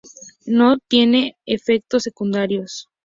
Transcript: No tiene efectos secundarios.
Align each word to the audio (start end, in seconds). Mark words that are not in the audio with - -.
No 0.47 0.79
tiene 0.87 1.37
efectos 1.45 2.01
secundarios. 2.01 2.89